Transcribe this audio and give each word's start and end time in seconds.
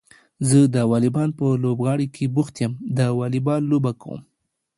زه 0.47 0.59
د 0.75 0.77
واليبال 0.91 1.29
په 1.39 1.47
لوبغالي 1.63 2.07
کې 2.15 2.25
بوخت 2.35 2.55
يم 2.63 2.73
د 2.97 2.99
واليبال 3.19 3.61
لوبه 3.71 3.91
کوم. 4.01 4.21